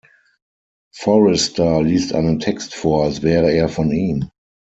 [0.95, 4.31] Forrester liest einen Text vor, als wäre er von ihm.